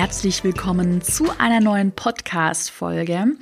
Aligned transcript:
Herzlich 0.00 0.44
willkommen 0.44 1.02
zu 1.02 1.26
einer 1.40 1.58
neuen 1.58 1.90
Podcast-Folge. 1.90 3.32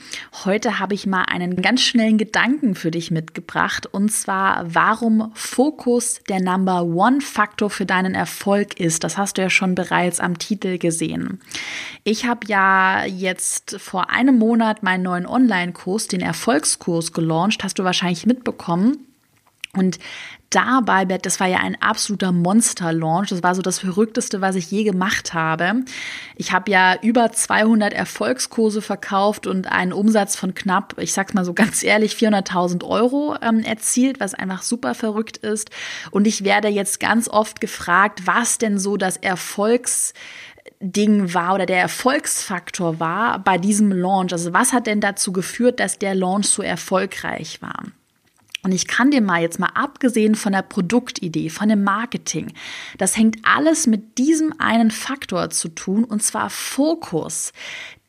Heute 0.46 0.78
habe 0.78 0.94
ich 0.94 1.06
mal 1.06 1.24
einen 1.24 1.60
ganz 1.60 1.82
schnellen 1.82 2.16
Gedanken 2.16 2.74
für 2.74 2.90
dich 2.90 3.10
mitgebracht 3.10 3.84
und 3.84 4.10
zwar, 4.10 4.64
warum 4.74 5.32
Fokus 5.34 6.22
der 6.30 6.40
Number 6.40 6.82
One 6.84 7.20
Faktor 7.20 7.68
für 7.68 7.84
deinen 7.84 8.14
Erfolg 8.14 8.80
ist. 8.80 9.04
Das 9.04 9.18
hast 9.18 9.36
du 9.36 9.42
ja 9.42 9.50
schon 9.50 9.74
bereits 9.74 10.18
am 10.18 10.38
Titel 10.38 10.78
gesehen. 10.78 11.42
Ich 12.04 12.24
habe 12.24 12.46
ja 12.46 13.04
jetzt 13.04 13.78
vor 13.78 14.09
einem 14.09 14.38
Monat 14.38 14.82
meinen 14.82 15.02
neuen 15.02 15.27
Online-Kurs, 15.27 16.09
den 16.09 16.23
Erfolgskurs, 16.23 17.12
gelauncht. 17.12 17.64
Hast 17.64 17.78
du 17.78 17.84
wahrscheinlich 17.84 18.24
mitbekommen. 18.24 19.06
Und 19.75 19.98
dabei, 20.51 21.05
das 21.05 21.41
war 21.41 21.48
ja 21.48 21.59
ein 21.59 21.80
absoluter 21.83 22.33
Monster-Launch. 22.33 23.29
Das 23.30 23.43
war 23.43 23.55
so 23.55 23.62
das 23.62 23.79
Verrückteste, 23.79 24.41
was 24.41 24.56
ich 24.56 24.70
je 24.70 24.84
gemacht 24.84 25.34
habe. 25.34 25.83
Ich 26.37 26.52
habe 26.52 26.70
ja 26.70 26.97
über 27.02 27.33
200 27.33 27.92
Erfolgskurse 27.92 28.80
verkauft 28.80 29.47
und 29.47 29.70
einen 29.70 29.92
Umsatz 29.92 30.37
von 30.37 30.55
knapp, 30.55 30.95
ich 30.98 31.12
sag's 31.12 31.34
mal 31.34 31.45
so 31.45 31.52
ganz 31.52 31.83
ehrlich, 31.83 32.15
400.000 32.15 32.84
Euro 32.84 33.37
ähm, 33.42 33.61
erzielt, 33.61 34.20
was 34.20 34.34
einfach 34.34 34.62
super 34.62 34.95
verrückt 34.95 35.37
ist. 35.39 35.70
Und 36.11 36.27
ich 36.27 36.45
werde 36.45 36.69
jetzt 36.69 37.01
ganz 37.01 37.28
oft 37.28 37.61
gefragt, 37.61 38.27
was 38.27 38.59
denn 38.59 38.78
so 38.78 38.97
das 38.97 39.17
Erfolgs 39.17 40.14
Ding 40.80 41.33
war 41.33 41.55
oder 41.55 41.64
der 41.64 41.80
Erfolgsfaktor 41.80 43.01
war 43.01 43.39
bei 43.39 43.56
diesem 43.56 43.92
Launch. 43.92 44.33
Also 44.33 44.53
was 44.53 44.73
hat 44.73 44.87
denn 44.87 45.01
dazu 45.01 45.33
geführt, 45.33 45.80
dass 45.80 45.98
der 45.98 46.14
Launch 46.14 46.48
so 46.48 46.62
erfolgreich 46.62 47.62
war? 47.62 47.84
Und 48.67 48.72
ich 48.72 48.89
kann 48.89 49.12
dir 49.12 49.20
mal 49.20 49.41
jetzt 49.41 49.61
mal 49.61 49.70
abgesehen 49.77 50.34
von 50.34 50.50
der 50.50 50.62
Produktidee, 50.62 51.50
von 51.50 51.69
dem 51.69 51.84
Marketing, 51.84 52.53
das 52.98 53.17
hängt 53.17 53.36
alles 53.45 53.86
mit 53.86 54.19
diesem 54.19 54.58
einen 54.58 54.91
Faktor 54.91 55.50
zu 55.50 55.69
tun, 55.69 56.03
und 56.03 56.20
zwar 56.20 56.50
Fokus. 56.50 57.53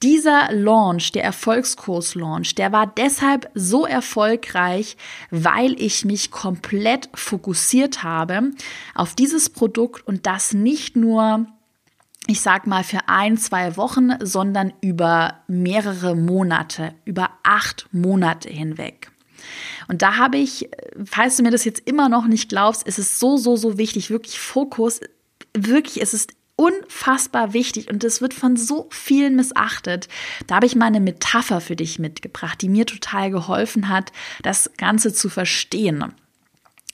Dieser 0.02 0.52
Launch, 0.52 1.12
der 1.12 1.24
Erfolgskurs-Launch, 1.26 2.56
der 2.56 2.72
war 2.72 2.88
deshalb 2.88 3.52
so 3.54 3.86
erfolgreich, 3.86 4.98
weil 5.30 5.80
ich 5.80 6.06
mich 6.06 6.32
komplett 6.32 7.12
fokussiert 7.14 8.02
habe 8.02 8.50
auf 8.96 9.14
dieses 9.14 9.52
Produkt 9.52 10.08
und 10.08 10.26
das 10.26 10.56
nicht 10.56 10.96
nur 10.96 11.46
ich 12.30 12.42
sag 12.42 12.66
mal 12.66 12.84
für 12.84 13.08
ein, 13.08 13.38
zwei 13.38 13.78
Wochen, 13.78 14.10
sondern 14.22 14.74
über 14.82 15.36
mehrere 15.48 16.14
Monate, 16.16 16.94
über 17.06 17.30
acht 17.44 17.88
Monate 17.94 18.50
hinweg. 18.50 19.12
Und 19.88 20.02
da 20.02 20.18
habe 20.18 20.38
ich, 20.38 20.70
falls 21.06 21.38
du 21.38 21.44
mir 21.44 21.52
das 21.52 21.66
jetzt 21.66 21.88
immer 21.88 22.10
noch 22.10 22.28
nicht 22.28 22.50
glaubst, 22.50 22.84
ist 22.88 23.00
es 23.00 23.20
so, 23.20 23.38
so, 23.38 23.56
so 23.56 23.78
wichtig, 23.78 24.10
wirklich 24.10 24.40
Fokus, 24.40 25.00
wirklich, 25.54 26.02
es 26.02 26.14
ist 26.14 26.34
unfassbar 26.56 27.54
wichtig 27.54 27.90
und 27.90 28.04
es 28.04 28.20
wird 28.20 28.34
von 28.34 28.58
so 28.58 28.88
vielen 28.92 29.36
missachtet. 29.36 30.08
Da 30.48 30.56
habe 30.56 30.66
ich 30.66 30.76
mal 30.76 30.88
eine 30.88 31.00
Metapher 31.00 31.62
für 31.62 31.76
dich 31.76 32.00
mitgebracht, 32.00 32.62
die 32.62 32.70
mir 32.70 32.86
total 32.86 33.32
geholfen 33.32 33.90
hat, 33.90 34.12
das 34.42 34.72
Ganze 34.78 35.14
zu 35.14 35.30
verstehen. 35.30 36.14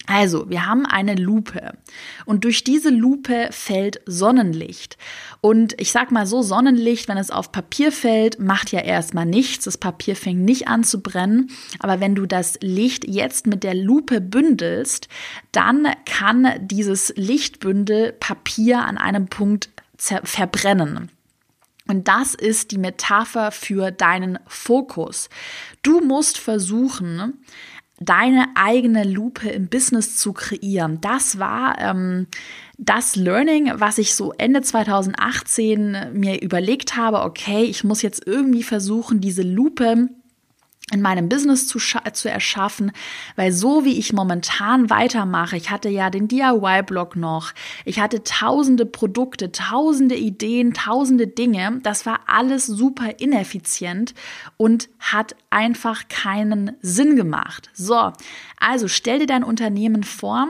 Also, 0.05 0.49
wir 0.49 0.65
haben 0.65 0.85
eine 0.85 1.15
Lupe 1.15 1.77
und 2.25 2.43
durch 2.43 2.65
diese 2.65 2.89
Lupe 2.89 3.47
fällt 3.51 4.01
Sonnenlicht. 4.05 4.97
Und 5.39 5.79
ich 5.79 5.93
sag 5.93 6.11
mal 6.11 6.25
so, 6.25 6.41
Sonnenlicht, 6.41 7.07
wenn 7.07 7.17
es 7.17 7.31
auf 7.31 7.53
Papier 7.53 7.91
fällt, 7.93 8.37
macht 8.37 8.71
ja 8.71 8.81
erstmal 8.81 9.25
nichts. 9.25 9.63
Das 9.63 9.77
Papier 9.77 10.17
fängt 10.17 10.41
nicht 10.41 10.67
an 10.67 10.83
zu 10.83 11.01
brennen. 11.01 11.51
Aber 11.79 12.01
wenn 12.01 12.15
du 12.15 12.25
das 12.25 12.57
Licht 12.61 13.07
jetzt 13.07 13.47
mit 13.47 13.63
der 13.63 13.75
Lupe 13.75 14.19
bündelst, 14.19 15.07
dann 15.53 15.87
kann 16.05 16.47
dieses 16.59 17.13
Lichtbündel 17.15 18.11
Papier 18.11 18.80
an 18.80 18.97
einem 18.97 19.27
Punkt 19.27 19.69
verbrennen. 19.97 21.09
Und 21.87 22.08
das 22.08 22.33
ist 22.33 22.71
die 22.71 22.77
Metapher 22.77 23.52
für 23.52 23.92
deinen 23.92 24.39
Fokus. 24.47 25.30
Du 25.81 25.99
musst 25.99 26.37
versuchen, 26.37 27.43
deine 27.99 28.48
eigene 28.55 29.04
Lupe 29.04 29.49
im 29.49 29.67
Business 29.67 30.17
zu 30.17 30.33
kreieren. 30.33 30.99
Das 31.02 31.39
war 31.39 31.77
ähm, 31.80 32.27
das 32.77 33.15
Learning, 33.15 33.71
was 33.76 33.98
ich 33.98 34.15
so 34.15 34.33
Ende 34.37 34.61
2018 34.61 36.11
mir 36.14 36.42
überlegt 36.42 36.95
habe, 36.95 37.21
okay, 37.21 37.64
ich 37.64 37.83
muss 37.83 38.02
jetzt 38.02 38.26
irgendwie 38.26 38.64
versuchen, 38.64 39.21
diese 39.21 39.43
Lupe 39.43 40.09
in 40.92 41.02
meinem 41.02 41.30
Business 41.30 41.67
zu, 41.67 41.80
zu 41.80 42.30
erschaffen, 42.30 42.92
weil 43.36 43.52
so 43.52 43.86
wie 43.86 43.98
ich 43.98 44.14
momentan 44.14 44.89
weitermache, 44.89 45.55
ich 45.55 45.71
hatte 45.71 45.89
ja 45.89 46.10
den 46.10 46.27
DIY-Blog 46.27 47.16
noch, 47.16 47.54
ich 47.86 47.99
hatte 47.99 48.23
tausende 48.23 48.86
Produkte, 48.86 49.52
tausende 49.52 50.16
Ideen, 50.16 50.73
tausende 50.73 51.27
Dinge, 51.27 51.80
das 51.83 52.05
war 52.05 52.22
alles 52.27 52.66
super 52.66 53.20
ineffizient 53.20 54.14
und 54.58 54.89
hat 54.99 55.36
einfach 55.49 56.08
keinen 56.10 56.76
Sinn 56.82 57.16
gemacht. 57.16 57.70
So, 57.73 58.11
also 58.60 58.88
stell 58.88 59.20
dir 59.20 59.27
dein 59.27 59.43
Unternehmen 59.43 60.04
vor, 60.04 60.49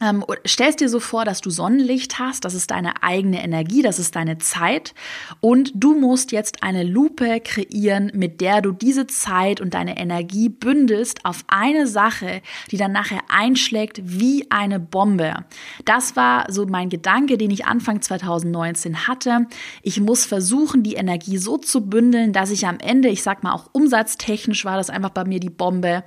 ähm, 0.00 0.24
stellst 0.46 0.80
dir 0.80 0.88
so 0.88 1.00
vor, 1.00 1.24
dass 1.24 1.40
du 1.40 1.50
Sonnenlicht 1.50 2.18
hast, 2.18 2.44
das 2.44 2.54
ist 2.54 2.70
deine 2.70 3.02
eigene 3.02 3.42
Energie, 3.42 3.82
das 3.82 3.98
ist 3.98 4.14
deine 4.14 4.38
Zeit 4.38 4.94
und 5.40 5.72
du 5.74 5.98
musst 5.98 6.30
jetzt 6.30 6.62
eine 6.62 6.84
Lupe 6.84 7.40
kreieren, 7.40 8.12
mit 8.14 8.40
der 8.40 8.62
du 8.62 8.72
diese 8.72 9.06
Zeit 9.06 9.60
und 9.60 9.74
deine 9.74 9.98
Energie 9.98 10.48
bündelst 10.48 11.24
auf 11.24 11.44
eine 11.48 11.86
Sache, 11.86 12.42
die 12.70 12.76
dann 12.76 12.92
nachher 12.92 13.22
einschlägt 13.28 14.00
wie 14.04 14.48
eine 14.50 14.78
Bombe. 14.78 15.44
Das 15.84 16.14
war 16.14 16.50
so 16.50 16.66
mein 16.66 16.90
Gedanke, 16.90 17.36
den 17.36 17.50
ich 17.50 17.66
Anfang 17.66 18.00
2019 18.00 19.08
hatte. 19.08 19.46
Ich 19.82 20.00
muss 20.00 20.24
versuchen, 20.24 20.82
die 20.82 20.94
Energie 20.94 21.38
so 21.38 21.58
zu 21.58 21.86
bündeln, 21.86 22.32
dass 22.32 22.50
ich 22.50 22.66
am 22.66 22.78
Ende, 22.78 23.08
ich 23.08 23.22
sag 23.22 23.42
mal 23.42 23.52
auch 23.52 23.70
umsatztechnisch 23.72 24.64
war 24.64 24.76
das 24.76 24.90
einfach 24.90 25.10
bei 25.10 25.24
mir 25.24 25.40
die 25.40 25.50
Bombe, 25.50 26.04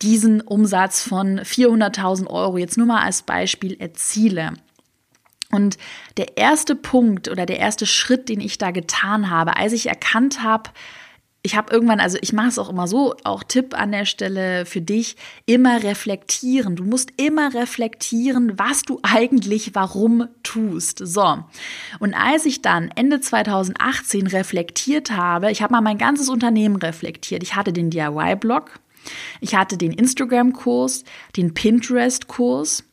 diesen 0.00 0.40
Umsatz 0.40 1.02
von 1.02 1.40
400.000 1.40 2.28
Euro 2.28 2.56
jetzt 2.56 2.78
nur 2.78 2.86
mal 2.86 3.02
als 3.02 3.22
Beispiel 3.22 3.33
Beispiel 3.34 3.76
erziele. 3.80 4.52
Und 5.50 5.76
der 6.16 6.36
erste 6.36 6.76
Punkt 6.76 7.28
oder 7.28 7.46
der 7.46 7.58
erste 7.58 7.86
Schritt, 7.86 8.28
den 8.28 8.40
ich 8.40 8.58
da 8.58 8.70
getan 8.70 9.28
habe, 9.30 9.56
als 9.56 9.72
ich 9.72 9.86
erkannt 9.86 10.42
habe, 10.42 10.70
ich 11.42 11.56
habe 11.56 11.70
irgendwann, 11.72 12.00
also 12.00 12.16
ich 12.22 12.32
mache 12.32 12.48
es 12.48 12.58
auch 12.58 12.70
immer 12.70 12.86
so, 12.86 13.16
auch 13.24 13.42
Tipp 13.42 13.78
an 13.78 13.92
der 13.92 14.06
Stelle 14.06 14.64
für 14.64 14.80
dich, 14.80 15.16
immer 15.44 15.82
reflektieren. 15.82 16.74
Du 16.74 16.84
musst 16.84 17.10
immer 17.18 17.52
reflektieren, 17.52 18.58
was 18.58 18.82
du 18.82 18.98
eigentlich 19.02 19.74
warum 19.74 20.28
tust. 20.42 21.00
So. 21.02 21.44
Und 21.98 22.14
als 22.14 22.46
ich 22.46 22.62
dann 22.62 22.90
Ende 22.94 23.20
2018 23.20 24.28
reflektiert 24.28 25.10
habe, 25.10 25.50
ich 25.50 25.60
habe 25.60 25.72
mal 25.72 25.82
mein 25.82 25.98
ganzes 25.98 26.30
Unternehmen 26.30 26.76
reflektiert. 26.76 27.42
Ich 27.42 27.54
hatte 27.56 27.74
den 27.74 27.90
DIY-Blog, 27.90 28.80
ich 29.40 29.54
hatte 29.54 29.76
den 29.76 29.92
Instagram-Kurs, 29.92 31.04
den 31.36 31.52
Pinterest-Kurs. 31.52 32.84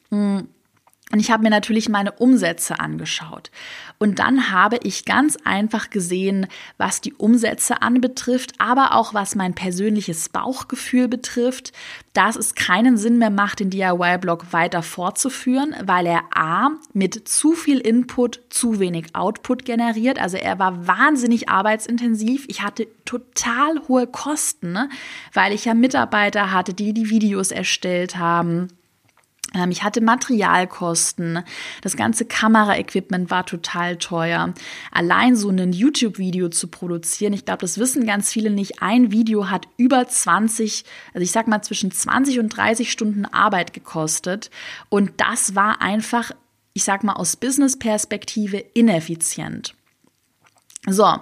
Und 1.12 1.20
ich 1.20 1.30
habe 1.30 1.44
mir 1.44 1.50
natürlich 1.50 1.90
meine 1.90 2.14
Umsätze 2.14 2.80
angeschaut. 2.80 3.52
Und 4.00 4.20
dann 4.20 4.50
habe 4.50 4.80
ich 4.82 5.04
ganz 5.04 5.38
einfach 5.44 5.90
gesehen, 5.90 6.48
was 6.78 7.02
die 7.02 7.14
Umsätze 7.14 7.82
anbetrifft, 7.82 8.54
aber 8.60 8.96
auch 8.96 9.14
was 9.14 9.36
mein 9.36 9.54
persönliches 9.54 10.30
Bauchgefühl 10.30 11.10
betrifft, 11.10 11.74
dass 12.14 12.38
es 12.38 12.56
keinen 12.56 12.98
Sinn 12.98 13.18
mehr 13.18 13.30
macht, 13.30 13.60
den 13.60 13.70
DIY-Blog 13.70 14.54
weiter 14.54 14.82
fortzuführen, 14.84 15.76
weil 15.84 16.06
er 16.06 16.24
A 16.34 16.70
mit 16.94 17.28
zu 17.28 17.54
viel 17.54 17.80
Input 17.80 18.40
zu 18.50 18.80
wenig 18.80 19.14
Output 19.14 19.66
generiert. 19.66 20.18
Also 20.18 20.38
er 20.38 20.60
war 20.60 20.88
wahnsinnig 20.88 21.50
arbeitsintensiv. 21.50 22.46
Ich 22.48 22.62
hatte 22.62 22.88
total 23.04 23.82
hohe 23.88 24.08
Kosten, 24.08 24.72
ne? 24.72 24.90
weil 25.34 25.52
ich 25.52 25.66
ja 25.66 25.74
Mitarbeiter 25.74 26.52
hatte, 26.52 26.74
die 26.74 26.94
die 26.94 27.10
Videos 27.10 27.52
erstellt 27.52 28.18
haben 28.18 28.70
ich 29.70 29.84
hatte 29.84 30.00
Materialkosten. 30.02 31.44
Das 31.82 31.98
ganze 31.98 32.26
Kameraequipment 32.26 33.30
war 33.30 33.46
total 33.46 33.98
teuer. 33.98 34.54
Allein 34.92 35.36
so 35.36 35.50
ein 35.50 35.74
YouTube-Video 35.74 36.50
zu 36.50 36.68
produzieren, 36.68 37.34
ich 37.34 37.44
glaube, 37.44 37.60
das 37.62 37.78
wissen 37.78 38.06
ganz 38.06 38.32
viele 38.32 38.50
nicht. 38.50 38.82
Ein 38.82 39.12
Video 39.12 39.50
hat 39.50 39.68
über 39.76 40.08
20, 40.08 40.86
also 41.14 41.24
ich 41.24 41.32
sag 41.32 41.48
mal 41.48 41.62
zwischen 41.62 41.92
20 41.92 42.40
und 42.40 42.50
30 42.50 42.92
Stunden 42.92 43.26
Arbeit 43.26 43.74
gekostet. 43.74 44.50
Und 44.90 45.12
das 45.18 45.54
war 45.54 45.82
einfach, 45.82 46.32
ich 46.74 46.86
sag 46.86 47.04
mal, 47.04 47.14
aus 47.14 47.36
Business-Perspektive 47.36 48.58
ineffizient. 48.58 49.76
So, 50.88 51.20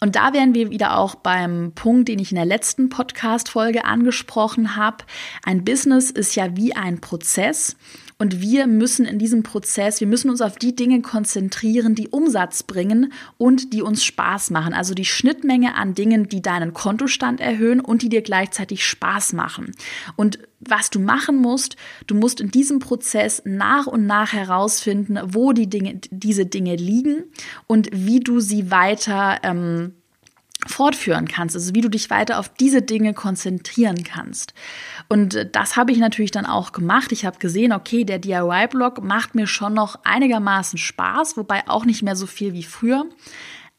und 0.00 0.16
da 0.16 0.32
wären 0.32 0.54
wir 0.54 0.70
wieder 0.70 0.98
auch 0.98 1.16
beim 1.16 1.72
Punkt, 1.74 2.08
den 2.08 2.18
ich 2.18 2.30
in 2.30 2.36
der 2.36 2.44
letzten 2.44 2.88
Podcast-Folge 2.88 3.84
angesprochen 3.84 4.76
habe. 4.76 5.04
Ein 5.44 5.64
Business 5.64 6.10
ist 6.10 6.36
ja 6.36 6.56
wie 6.56 6.74
ein 6.74 7.00
Prozess 7.00 7.76
Und 8.20 8.40
wir 8.40 8.66
müssen 8.66 9.06
in 9.06 9.20
diesem 9.20 9.44
Prozess, 9.44 10.00
wir 10.00 10.08
müssen 10.08 10.28
uns 10.28 10.40
auf 10.40 10.56
die 10.56 10.74
Dinge 10.74 11.02
konzentrieren, 11.02 11.94
die 11.94 12.08
Umsatz 12.08 12.64
bringen 12.64 13.12
und 13.36 13.72
die 13.72 13.80
uns 13.80 14.04
Spaß 14.04 14.50
machen. 14.50 14.74
Also 14.74 14.92
die 14.92 15.04
Schnittmenge 15.04 15.76
an 15.76 15.94
Dingen, 15.94 16.28
die 16.28 16.42
deinen 16.42 16.74
Kontostand 16.74 17.40
erhöhen 17.40 17.80
und 17.80 18.02
die 18.02 18.08
dir 18.08 18.22
gleichzeitig 18.22 18.84
Spaß 18.84 19.34
machen. 19.34 19.70
Und 20.16 20.40
was 20.58 20.90
du 20.90 20.98
machen 20.98 21.36
musst, 21.36 21.76
du 22.08 22.16
musst 22.16 22.40
in 22.40 22.50
diesem 22.50 22.80
Prozess 22.80 23.42
nach 23.44 23.86
und 23.86 24.06
nach 24.06 24.32
herausfinden, 24.32 25.20
wo 25.22 25.52
die 25.52 25.70
Dinge, 25.70 26.00
diese 26.10 26.46
Dinge 26.46 26.74
liegen 26.74 27.22
und 27.68 27.88
wie 27.92 28.18
du 28.18 28.40
sie 28.40 28.72
weiter 28.72 29.38
ähm, 29.44 29.94
fortführen 30.66 31.28
kannst, 31.28 31.54
also 31.54 31.74
wie 31.74 31.80
du 31.80 31.88
dich 31.88 32.10
weiter 32.10 32.38
auf 32.38 32.48
diese 32.48 32.82
Dinge 32.82 33.14
konzentrieren 33.14 34.02
kannst. 34.02 34.54
Und 35.08 35.34
äh, 35.34 35.48
das 35.50 35.76
habe 35.76 35.92
ich 35.92 35.98
natürlich 35.98 36.32
dann 36.32 36.46
auch 36.46 36.72
gemacht. 36.72 37.12
Ich 37.12 37.24
habe 37.24 37.38
gesehen, 37.38 37.72
okay, 37.72 38.04
der 38.04 38.18
DIY-Blog 38.18 39.02
macht 39.02 39.34
mir 39.34 39.46
schon 39.46 39.74
noch 39.74 40.00
einigermaßen 40.04 40.78
Spaß, 40.78 41.36
wobei 41.36 41.68
auch 41.68 41.84
nicht 41.84 42.02
mehr 42.02 42.16
so 42.16 42.26
viel 42.26 42.54
wie 42.54 42.64
früher 42.64 43.06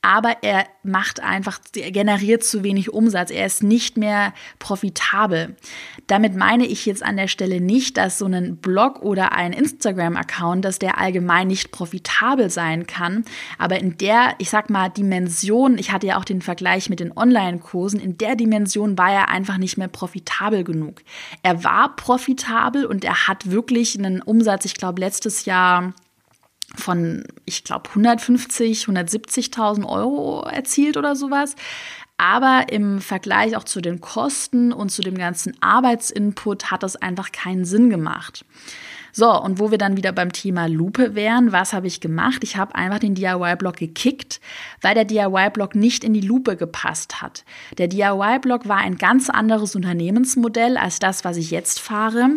aber 0.01 0.37
er 0.43 0.65
macht 0.81 1.21
einfach, 1.21 1.59
er 1.75 1.91
generiert 1.91 2.43
zu 2.43 2.63
wenig 2.63 2.93
Umsatz. 2.93 3.31
Er 3.31 3.45
ist 3.45 3.63
nicht 3.63 3.97
mehr 3.97 4.33
profitabel. 4.57 5.57
Damit 6.07 6.35
meine 6.35 6.65
ich 6.65 6.85
jetzt 6.85 7.03
an 7.03 7.17
der 7.17 7.27
Stelle 7.27 7.59
nicht, 7.59 7.97
dass 7.97 8.17
so 8.17 8.25
ein 8.25 8.57
Blog 8.57 9.01
oder 9.01 9.33
ein 9.33 9.51
Instagram-Account, 9.51 10.63
dass 10.63 10.79
der 10.79 10.99
allgemein 10.99 11.47
nicht 11.47 11.71
profitabel 11.71 12.49
sein 12.49 12.87
kann. 12.87 13.25
Aber 13.57 13.79
in 13.79 13.97
der, 13.97 14.35
ich 14.37 14.49
sag 14.49 14.69
mal, 14.69 14.87
Dimension, 14.87 15.77
ich 15.77 15.91
hatte 15.91 16.07
ja 16.07 16.17
auch 16.17 16.25
den 16.25 16.41
Vergleich 16.41 16.89
mit 16.89 17.01
den 17.01 17.15
Online-Kursen, 17.15 17.99
in 17.99 18.17
der 18.17 18.37
Dimension 18.37 18.97
war 18.97 19.11
er 19.11 19.27
einfach 19.27 19.57
nicht 19.57 19.77
mehr 19.77 19.89
profitabel 19.89 20.63
genug. 20.63 21.01
Er 21.43 21.65
war 21.65 21.97
profitabel 21.97 22.85
und 22.85 23.03
er 23.03 23.27
hat 23.27 23.51
wirklich 23.51 23.97
einen 23.97 24.21
Umsatz, 24.21 24.63
ich 24.63 24.75
glaube, 24.75 25.01
letztes 25.01 25.43
Jahr 25.43 25.93
von, 26.75 27.23
ich 27.45 27.63
glaube, 27.63 27.89
150, 27.89 28.85
170.000 28.85 29.85
Euro 29.85 30.41
erzielt 30.41 30.97
oder 30.97 31.15
sowas. 31.15 31.55
Aber 32.17 32.65
im 32.69 32.99
Vergleich 32.99 33.55
auch 33.55 33.63
zu 33.63 33.79
den 33.79 34.01
Kosten 34.01 34.73
und 34.73 34.89
zu 34.89 35.01
dem 35.01 35.17
ganzen 35.17 35.55
Arbeitsinput 35.61 36.69
hat 36.69 36.83
das 36.83 36.97
einfach 36.97 37.31
keinen 37.31 37.63
Sinn 37.63 37.89
gemacht. 37.89 38.43
So, 39.11 39.41
und 39.41 39.59
wo 39.59 39.71
wir 39.71 39.77
dann 39.77 39.97
wieder 39.97 40.11
beim 40.11 40.31
Thema 40.31 40.67
Lupe 40.67 41.15
wären, 41.15 41.51
was 41.51 41.73
habe 41.73 41.87
ich 41.87 41.99
gemacht? 42.01 42.43
Ich 42.43 42.57
habe 42.57 42.75
einfach 42.75 42.99
den 42.99 43.15
DIY-Blog 43.15 43.77
gekickt, 43.77 44.39
weil 44.81 44.93
der 44.93 45.05
DIY-Blog 45.05 45.75
nicht 45.75 46.03
in 46.03 46.13
die 46.13 46.21
Lupe 46.21 46.55
gepasst 46.57 47.21
hat. 47.21 47.43
Der 47.77 47.87
DIY-Blog 47.87 48.67
war 48.67 48.77
ein 48.77 48.97
ganz 48.97 49.29
anderes 49.29 49.75
Unternehmensmodell 49.75 50.77
als 50.77 50.99
das, 50.99 51.23
was 51.23 51.37
ich 51.37 51.51
jetzt 51.51 51.79
fahre. 51.79 52.29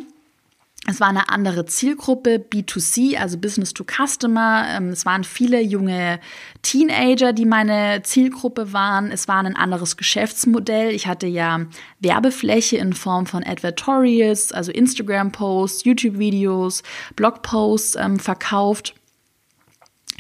Es 0.89 0.99
war 0.99 1.09
eine 1.09 1.29
andere 1.29 1.65
Zielgruppe, 1.65 2.45
B2C, 2.51 3.17
also 3.17 3.39
Business 3.39 3.73
to 3.73 3.85
Customer. 3.85 4.67
Ähm, 4.69 4.89
es 4.89 5.07
waren 5.07 5.23
viele 5.23 5.61
junge 5.61 6.19
Teenager, 6.63 7.33
die 7.33 7.47
meine 7.47 8.03
Zielgruppe 8.03 8.73
waren. 8.73 9.13
Es 9.13 9.29
war 9.29 9.39
ein 9.45 9.55
anderes 9.55 9.97
Geschäftsmodell. 9.97 10.91
Ich 10.91 11.07
hatte 11.07 11.29
ja 11.29 11.67
Werbefläche 12.01 12.79
in 12.79 12.95
Form 12.95 13.27
von 13.27 13.45
Advertorials, 13.45 14.51
also 14.51 14.73
Instagram-Posts, 14.73 15.85
YouTube-Videos, 15.85 16.83
Blog-Posts 17.15 17.97
ähm, 17.97 18.19
verkauft 18.19 18.95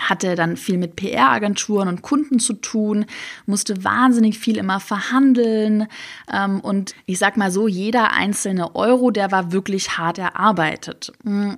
hatte 0.00 0.35
dann 0.35 0.56
viel 0.56 0.79
mit 0.79 0.97
PR-Agenturen 0.97 1.89
und 1.89 2.03
Kunden 2.03 2.39
zu 2.39 2.55
tun, 2.55 3.06
musste 3.47 3.85
wahnsinnig 3.85 4.39
viel 4.39 4.56
immer 4.56 4.81
verhandeln. 4.81 5.87
Ähm, 6.33 6.61
und 6.61 6.94
ich 7.06 7.19
sag 7.19 7.37
mal 7.37 7.50
so, 7.50 7.69
jeder 7.69 8.12
einzelne 8.12 8.75
Euro, 8.75 9.11
der 9.11 9.31
war 9.31 9.53
wirklich 9.53 9.99
hart 9.99 10.19
erarbeitet. 10.19 11.12
Mm. 11.25 11.53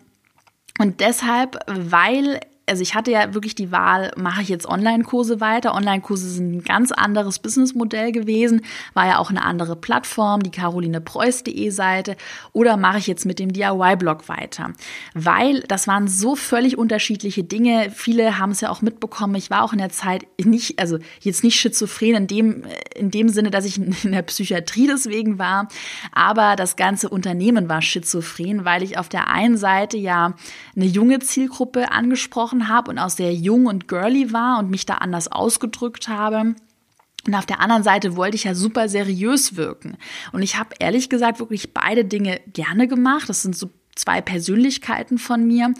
Und 0.81 1.00
deshalb, 1.00 1.58
weil 1.69 2.40
also 2.66 2.82
ich 2.82 2.94
hatte 2.94 3.11
ja 3.11 3.34
wirklich 3.34 3.55
die 3.55 3.72
Wahl, 3.72 4.12
mache 4.16 4.43
ich 4.43 4.49
jetzt 4.49 4.66
Online-Kurse 4.66 5.40
weiter? 5.40 5.75
Online-Kurse 5.75 6.28
sind 6.28 6.56
ein 6.56 6.64
ganz 6.64 6.93
anderes 6.93 7.38
Businessmodell 7.38 8.12
gewesen, 8.12 8.62
war 8.94 9.06
ja 9.06 9.19
auch 9.19 9.31
eine 9.31 9.43
andere 9.43 9.76
Plattform, 9.76 10.43
die 10.43 10.50
carolinepreuß.de 10.50 11.70
Seite, 11.70 12.16
oder 12.52 12.76
mache 12.76 12.99
ich 12.99 13.06
jetzt 13.06 13.26
mit 13.26 13.38
dem 13.38 13.52
DIY-Blog 13.52 14.28
weiter? 14.28 14.72
Weil 15.14 15.61
das 15.61 15.87
waren 15.87 16.08
so 16.08 16.37
völlig 16.37 16.78
unterschiedliche 16.78 17.44
Dinge. 17.44 17.90
Viele 17.94 18.38
haben 18.38 18.50
es 18.50 18.61
ja 18.61 18.70
auch 18.70 18.82
mitbekommen. 18.82 19.34
Ich 19.34 19.50
war 19.50 19.62
auch 19.62 19.72
in 19.72 19.78
der 19.78 19.90
Zeit 19.90 20.26
nicht, 20.43 20.78
also 20.78 20.99
jetzt 21.20 21.44
nicht 21.44 21.60
schizophren 21.60 22.14
in 22.14 22.26
dem, 22.26 22.64
in 22.94 23.10
dem 23.10 23.28
Sinne, 23.28 23.50
dass 23.50 23.64
ich 23.64 23.78
in 24.05 24.12
der 24.12 24.22
Psychiatrie 24.22 24.87
deswegen 24.87 25.38
war, 25.38 25.69
aber 26.12 26.56
das 26.56 26.76
ganze 26.76 27.08
Unternehmen 27.08 27.69
war 27.69 27.82
schizophren, 27.82 28.64
weil 28.64 28.82
ich 28.82 28.99
auf 28.99 29.08
der 29.08 29.28
einen 29.28 29.56
Seite 29.56 29.96
ja 29.96 30.34
eine 30.75 30.87
junge 30.87 31.19
Zielgruppe 31.19 31.93
angesprochen 31.93 32.53
gesprochen 32.54 32.68
habe 32.68 32.90
und 32.90 32.98
auch 32.98 33.10
sehr 33.10 33.32
jung 33.32 33.66
und 33.66 33.88
girly 33.88 34.32
war 34.32 34.58
und 34.58 34.70
mich 34.70 34.86
da 34.86 34.94
anders 34.94 35.30
ausgedrückt 35.30 36.08
habe. 36.08 36.54
Und 37.26 37.34
auf 37.34 37.46
der 37.46 37.60
anderen 37.60 37.82
Seite 37.82 38.16
wollte 38.16 38.36
ich 38.36 38.44
ja 38.44 38.54
super 38.54 38.88
seriös 38.88 39.56
wirken. 39.56 39.96
Und 40.32 40.42
ich 40.42 40.58
habe 40.58 40.74
ehrlich 40.78 41.08
gesagt 41.08 41.38
wirklich 41.38 41.72
beide 41.72 42.04
Dinge 42.04 42.40
gerne 42.52 42.86
gemacht. 42.86 43.28
Das 43.28 43.42
sind 43.42 43.56
so 43.56 43.70
zwei 43.94 44.20
Persönlichkeiten 44.20 45.16
von 45.18 45.46
mir. 45.46 45.72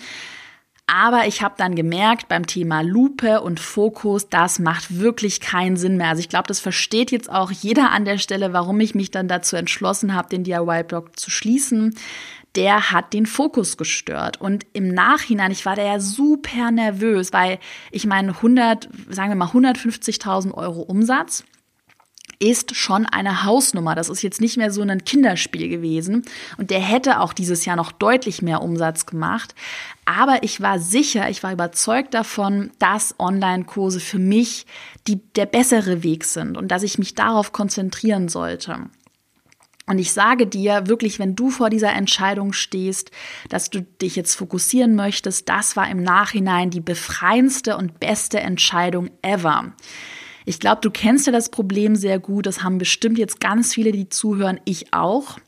Aber 0.87 1.27
ich 1.27 1.43
habe 1.43 1.55
dann 1.57 1.75
gemerkt, 1.75 2.29
beim 2.29 2.47
Thema 2.47 2.83
Lupe 2.83 3.41
und 3.41 3.59
Fokus, 3.59 4.29
das 4.29 4.59
macht 4.59 4.99
wirklich 4.99 5.41
keinen 5.41 5.77
Sinn 5.77 5.97
mehr. 5.97 6.09
Also 6.09 6.21
ich 6.21 6.29
glaube, 6.29 6.49
das 6.49 6.61
versteht 6.61 7.11
jetzt 7.11 7.31
auch 7.31 7.51
jeder 7.51 7.91
an 7.91 8.05
der 8.05 8.19
Stelle, 8.19 8.53
warum 8.53 8.81
ich 8.81 8.95
mich 8.95 9.11
dann 9.11 9.29
dazu 9.29 9.57
entschlossen 9.57 10.15
habe, 10.15 10.29
den 10.29 10.45
DIY-Blog 10.45 11.19
zu 11.19 11.31
schließen 11.31 11.95
der 12.57 12.93
hat 12.93 13.13
den 13.13 13.27
Fokus 13.27 13.77
gestört. 13.77 14.41
Und 14.41 14.67
im 14.73 14.89
Nachhinein, 14.89 15.51
ich 15.51 15.67
war 15.67 15.77
da 15.77 15.85
ja 15.85 16.01
super 16.01 16.71
nervös, 16.71 17.33
weil 17.33 17.59
ich 17.91 18.07
meine 18.07 18.33
100, 18.33 18.89
sagen 19.09 19.31
wir 19.31 19.37
mal 19.37 19.49
150.000 19.49 20.53
Euro 20.55 20.83
Umsatz 20.83 21.45
ist 22.39 22.77
schon 22.77 23.07
eine 23.07 23.45
Hausnummer. 23.45 23.95
Das 23.95 24.09
ist 24.09 24.23
jetzt 24.23 24.41
nicht 24.41 24.57
mehr 24.57 24.71
so 24.71 24.83
ein 24.83 25.05
Kinderspiel 25.05 25.69
gewesen. 25.69 26.25
Und 26.59 26.71
der 26.71 26.81
hätte 26.81 27.21
auch 27.21 27.33
dieses 27.33 27.65
Jahr 27.65 27.77
noch 27.77 27.93
deutlich 27.93 28.43
mehr 28.43 28.63
Umsatz 28.63 29.07
gemacht. 29.07 29.55
Aber 30.05 30.43
ich 30.43 30.61
war 30.61 30.79
sicher, 30.79 31.31
ich 31.31 31.43
war 31.43 31.53
überzeugt 31.53 32.13
davon, 32.15 32.71
dass 32.79 33.15
Online-Kurse 33.19 34.01
für 34.01 34.19
mich 34.19 34.67
die, 35.07 35.21
der 35.35 35.47
bessere 35.47 36.03
Weg 36.03 36.25
sind 36.25 36.57
und 36.57 36.69
dass 36.69 36.83
ich 36.83 36.99
mich 36.99 37.15
darauf 37.15 37.53
konzentrieren 37.53 38.29
sollte. 38.29 38.91
Und 39.87 39.99
ich 39.99 40.13
sage 40.13 40.47
dir 40.47 40.87
wirklich, 40.87 41.19
wenn 41.19 41.37
du 41.37 41.51
vor 41.51 41.69
dieser 41.69 41.93
Entscheidung 41.93 42.53
stehst, 42.53 43.11
dass 43.51 43.69
du 43.69 43.83
dich 43.83 44.17
jetzt 44.17 44.35
fokussieren 44.35 44.95
möchtest, 44.95 45.49
das 45.49 45.77
war 45.77 45.91
im 45.91 46.03
Nachhinein 46.03 46.71
die 46.71 46.81
befreiendste 46.81 47.77
und 47.77 48.01
beste 48.01 48.41
Entscheidung 48.41 49.11
ever. 49.21 49.73
Ich 50.47 50.59
glaube, 50.59 50.81
du 50.81 50.91
kennst 50.91 51.27
ja 51.27 51.33
das 51.33 51.51
Problem 51.51 51.97
sehr 51.97 52.19
gut. 52.19 52.47
Das 52.47 52.63
haben 52.63 52.79
bestimmt 52.79 53.19
jetzt 53.19 53.41
ganz 53.41 53.75
viele, 53.75 53.93
die 53.93 54.09
zuhören. 54.09 54.61
Ich 54.65 54.93
auch. 54.93 55.39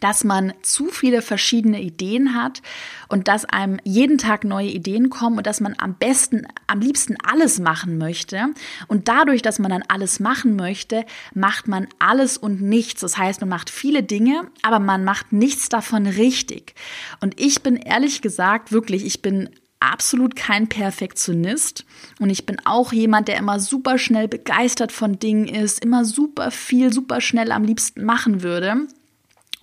Dass 0.00 0.24
man 0.24 0.52
zu 0.62 0.86
viele 0.88 1.22
verschiedene 1.22 1.80
Ideen 1.80 2.34
hat 2.34 2.62
und 3.08 3.28
dass 3.28 3.44
einem 3.44 3.78
jeden 3.84 4.18
Tag 4.18 4.44
neue 4.44 4.68
Ideen 4.68 5.10
kommen 5.10 5.38
und 5.38 5.46
dass 5.46 5.60
man 5.60 5.74
am 5.78 5.94
besten, 5.94 6.46
am 6.66 6.80
liebsten 6.80 7.16
alles 7.22 7.58
machen 7.58 7.98
möchte. 7.98 8.46
Und 8.86 9.08
dadurch, 9.08 9.42
dass 9.42 9.58
man 9.58 9.70
dann 9.70 9.84
alles 9.88 10.20
machen 10.20 10.56
möchte, 10.56 11.04
macht 11.34 11.68
man 11.68 11.88
alles 11.98 12.36
und 12.36 12.60
nichts. 12.60 13.00
Das 13.00 13.18
heißt, 13.18 13.40
man 13.40 13.50
macht 13.50 13.70
viele 13.70 14.02
Dinge, 14.02 14.48
aber 14.62 14.78
man 14.78 15.04
macht 15.04 15.32
nichts 15.32 15.68
davon 15.68 16.06
richtig. 16.06 16.74
Und 17.20 17.40
ich 17.40 17.62
bin 17.62 17.76
ehrlich 17.76 18.22
gesagt, 18.22 18.72
wirklich, 18.72 19.04
ich 19.04 19.22
bin 19.22 19.50
absolut 19.80 20.36
kein 20.36 20.68
Perfektionist 20.68 21.84
und 22.18 22.30
ich 22.30 22.46
bin 22.46 22.58
auch 22.64 22.92
jemand, 22.92 23.28
der 23.28 23.36
immer 23.36 23.60
super 23.60 23.98
schnell 23.98 24.28
begeistert 24.28 24.92
von 24.92 25.18
Dingen 25.18 25.48
ist, 25.48 25.84
immer 25.84 26.04
super 26.04 26.50
viel, 26.50 26.92
super 26.92 27.20
schnell 27.20 27.52
am 27.52 27.64
liebsten 27.64 28.04
machen 28.04 28.42
würde. 28.42 28.88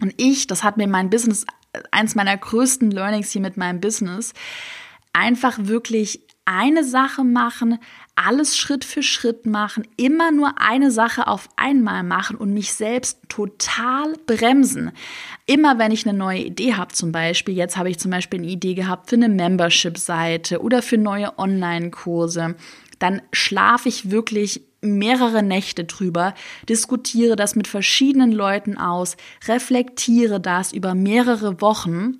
Und 0.02 0.14
ich, 0.18 0.48
das 0.48 0.64
hat 0.64 0.78
mir 0.78 0.88
mein 0.88 1.10
Business, 1.10 1.46
eins 1.92 2.16
meiner 2.16 2.38
größten 2.38 2.92
Learnings 2.92 3.32
hier 3.32 3.42
mit 3.42 3.58
meinem 3.58 3.80
Business, 3.80 4.34
einfach 5.14 5.58
wirklich 5.60 6.22
eine 6.46 6.84
Sache 6.84 7.24
machen, 7.24 7.80
alles 8.16 8.56
Schritt 8.56 8.86
für 8.86 9.02
Schritt 9.02 9.46
machen, 9.46 9.88
immer 9.98 10.32
nur 10.32 10.62
eine 10.62 10.92
Sache 10.92 11.28
auf 11.28 11.50
einmal 11.58 12.04
machen 12.04 12.38
und 12.38 12.54
mich 12.54 12.74
selbst 12.74 13.20
total 13.30 14.14
bremsen. 14.28 14.92
Immer 15.48 15.80
wenn 15.80 15.92
ich 15.92 16.08
eine 16.08 16.18
neue 16.18 16.40
Idee 16.40 16.76
habe, 16.76 16.94
zum 16.94 17.12
Beispiel, 17.12 17.56
jetzt 17.56 17.78
habe 17.78 17.90
ich 17.90 17.98
zum 17.98 18.12
Beispiel 18.12 18.40
eine 18.40 18.48
Idee 18.48 18.76
gehabt 18.76 19.10
für 19.10 19.16
eine 19.16 19.28
Membership-Seite 19.28 20.62
oder 20.62 20.82
für 20.84 21.00
neue 21.00 21.38
Online-Kurse, 21.40 22.56
dann 23.00 23.22
schlafe 23.34 23.90
ich 23.90 24.12
wirklich 24.12 24.62
mehrere 24.86 25.44
Nächte 25.44 25.86
drüber, 25.86 26.34
diskutiere 26.70 27.36
das 27.36 27.56
mit 27.56 27.68
verschiedenen 27.68 28.32
Leuten 28.32 28.78
aus, 28.78 29.18
reflektiere 29.48 30.40
das 30.40 30.72
über 30.74 30.96
mehrere 30.96 31.62
Wochen. 31.62 32.20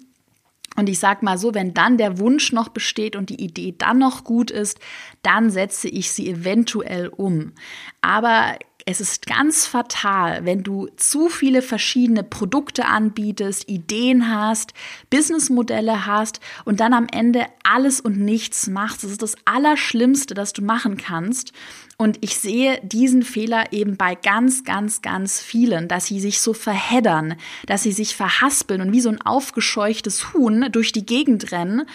Und 0.76 0.90
ich 0.90 1.00
sag 1.00 1.24
mal 1.24 1.38
so, 1.38 1.54
wenn 1.54 1.74
dann 1.74 1.98
der 1.98 2.20
Wunsch 2.20 2.52
noch 2.52 2.70
besteht 2.70 3.16
und 3.16 3.30
die 3.30 3.42
Idee 3.42 3.74
dann 3.78 3.98
noch 3.98 4.24
gut 4.24 4.52
ist, 4.52 4.80
dann 5.22 5.50
setze 5.50 5.88
ich 5.88 6.12
sie 6.12 6.30
eventuell 6.30 7.08
um. 7.08 7.54
Aber 8.02 8.58
es 8.88 9.02
ist 9.02 9.26
ganz 9.26 9.66
fatal, 9.66 10.46
wenn 10.46 10.62
du 10.62 10.88
zu 10.96 11.28
viele 11.28 11.64
verschiedene 11.64 12.24
Produkte 12.24 12.86
anbietest, 12.86 13.68
Ideen 13.68 14.30
hast, 14.30 14.74
Businessmodelle 15.10 16.06
hast 16.06 16.40
und 16.66 16.80
dann 16.80 16.94
am 16.94 17.08
Ende 17.12 17.48
alles 17.64 18.00
und 18.00 18.20
nichts 18.20 18.68
machst. 18.68 19.04
Das 19.04 19.10
ist 19.10 19.24
das 19.24 19.36
Allerschlimmste, 19.46 20.36
das 20.36 20.54
du 20.54 20.62
machen 20.62 20.98
kannst. 20.98 21.52
Und 21.98 22.20
ich 22.22 22.38
sehe 22.38 22.80
diesen 22.84 23.24
Fehler 23.24 23.74
eben 23.74 23.98
bei 23.98 24.14
ganz, 24.14 24.64
ganz, 24.64 25.02
ganz 25.02 25.42
vielen, 25.42 25.88
dass 25.88 26.06
sie 26.06 26.20
sich 26.20 26.40
so 26.40 26.54
verheddern, 26.54 27.38
dass 27.66 27.82
sie 27.82 27.92
sich 27.92 28.16
verhaspeln 28.16 28.82
und 28.82 28.92
wie 28.92 29.02
so 29.02 29.10
ein 29.10 29.22
aufgescheuchtes 29.22 30.32
Huhn 30.34 30.68
durch 30.72 30.92
die 30.92 31.08
Gegend 31.08 31.52
rennen 31.52 31.88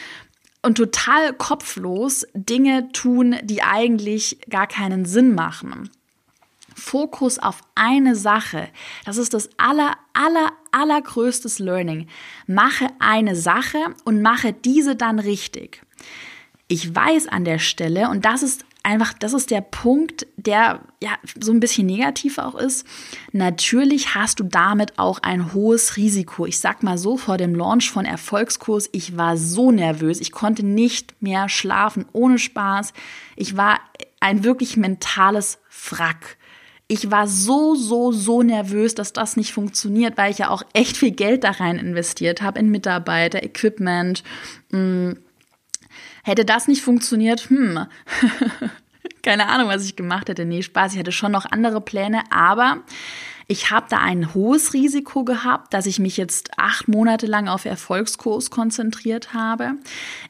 und 0.62 0.76
total 0.76 1.34
kopflos 1.34 2.26
Dinge 2.34 2.90
tun, 2.92 3.36
die 3.44 3.62
eigentlich 3.62 4.40
gar 4.50 4.66
keinen 4.66 5.04
Sinn 5.04 5.36
machen. 5.36 5.88
Fokus 6.80 7.38
auf 7.38 7.60
eine 7.74 8.16
Sache. 8.16 8.68
Das 9.04 9.16
ist 9.16 9.34
das 9.34 9.50
aller, 9.58 9.92
aller, 10.12 10.52
allergrößtes 10.72 11.58
Learning. 11.58 12.08
Mache 12.46 12.88
eine 12.98 13.36
Sache 13.36 13.78
und 14.04 14.22
mache 14.22 14.52
diese 14.52 14.96
dann 14.96 15.18
richtig. 15.18 15.82
Ich 16.68 16.94
weiß 16.94 17.28
an 17.28 17.44
der 17.44 17.58
Stelle, 17.58 18.08
und 18.08 18.24
das 18.24 18.42
ist 18.42 18.64
einfach, 18.82 19.12
das 19.12 19.32
ist 19.32 19.50
der 19.50 19.60
Punkt, 19.60 20.26
der 20.36 20.80
ja 21.02 21.10
so 21.38 21.52
ein 21.52 21.60
bisschen 21.60 21.86
negativ 21.86 22.38
auch 22.38 22.54
ist. 22.54 22.86
Natürlich 23.32 24.14
hast 24.14 24.40
du 24.40 24.44
damit 24.44 24.98
auch 24.98 25.18
ein 25.22 25.52
hohes 25.52 25.96
Risiko. 25.96 26.46
Ich 26.46 26.60
sag 26.60 26.82
mal 26.82 26.96
so, 26.96 27.16
vor 27.16 27.36
dem 27.36 27.54
Launch 27.54 27.90
von 27.90 28.04
Erfolgskurs, 28.04 28.88
ich 28.92 29.16
war 29.16 29.36
so 29.36 29.70
nervös. 29.70 30.20
Ich 30.20 30.32
konnte 30.32 30.64
nicht 30.64 31.20
mehr 31.20 31.48
schlafen 31.48 32.06
ohne 32.12 32.38
Spaß. 32.38 32.92
Ich 33.36 33.56
war 33.56 33.80
ein 34.20 34.44
wirklich 34.44 34.76
mentales 34.76 35.58
Wrack. 35.90 36.36
Ich 36.92 37.08
war 37.12 37.28
so, 37.28 37.76
so, 37.76 38.10
so 38.10 38.42
nervös, 38.42 38.96
dass 38.96 39.12
das 39.12 39.36
nicht 39.36 39.52
funktioniert, 39.52 40.18
weil 40.18 40.32
ich 40.32 40.38
ja 40.38 40.50
auch 40.50 40.64
echt 40.72 40.96
viel 40.96 41.12
Geld 41.12 41.44
da 41.44 41.52
rein 41.52 41.78
investiert 41.78 42.42
habe 42.42 42.58
in 42.58 42.68
Mitarbeiter, 42.68 43.44
Equipment. 43.44 44.24
Mh, 44.70 44.78
mm, 44.78 45.16
Hätte 46.24 46.44
das 46.44 46.68
nicht 46.68 46.82
funktioniert, 46.82 47.48
hm, 47.48 47.86
keine 49.22 49.48
Ahnung, 49.48 49.68
was 49.68 49.84
ich 49.84 49.94
gemacht 49.94 50.28
hätte. 50.28 50.44
Nee, 50.44 50.62
Spaß, 50.62 50.92
ich 50.92 50.98
hatte 50.98 51.12
schon 51.12 51.32
noch 51.32 51.46
andere 51.50 51.80
Pläne, 51.80 52.22
aber 52.30 52.82
ich 53.50 53.72
habe 53.72 53.86
da 53.90 53.98
ein 53.98 54.32
hohes 54.32 54.74
Risiko 54.74 55.24
gehabt, 55.24 55.74
dass 55.74 55.86
ich 55.86 55.98
mich 55.98 56.16
jetzt 56.16 56.56
acht 56.56 56.86
Monate 56.86 57.26
lang 57.26 57.48
auf 57.48 57.64
Erfolgskurs 57.64 58.48
konzentriert 58.48 59.34
habe. 59.34 59.72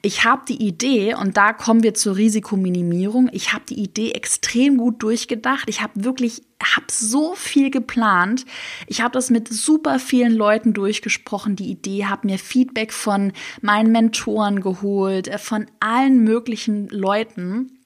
Ich 0.00 0.24
habe 0.24 0.40
die 0.48 0.66
Idee, 0.66 1.14
und 1.14 1.36
da 1.36 1.52
kommen 1.52 1.82
wir 1.82 1.92
zur 1.92 2.16
Risikominimierung, 2.16 3.28
ich 3.30 3.52
habe 3.52 3.64
die 3.68 3.78
Idee 3.78 4.12
extrem 4.12 4.78
gut 4.78 5.02
durchgedacht. 5.02 5.68
Ich 5.68 5.82
habe 5.82 6.02
wirklich, 6.02 6.44
habe 6.62 6.86
so 6.90 7.34
viel 7.34 7.70
geplant. 7.70 8.46
Ich 8.86 9.02
habe 9.02 9.12
das 9.12 9.28
mit 9.28 9.48
super 9.48 9.98
vielen 9.98 10.32
Leuten 10.32 10.72
durchgesprochen, 10.72 11.56
die 11.56 11.70
Idee, 11.70 12.06
habe 12.06 12.26
mir 12.26 12.38
Feedback 12.38 12.90
von 12.90 13.34
meinen 13.60 13.92
Mentoren 13.92 14.62
geholt, 14.62 15.28
äh, 15.28 15.36
von 15.36 15.66
allen 15.78 16.24
möglichen 16.24 16.88
Leuten. 16.88 17.80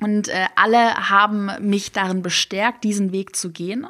Und 0.00 0.28
äh, 0.28 0.48
alle 0.54 1.08
haben 1.08 1.50
mich 1.60 1.92
darin 1.92 2.20
bestärkt, 2.20 2.84
diesen 2.84 3.12
Weg 3.12 3.34
zu 3.34 3.52
gehen. 3.52 3.86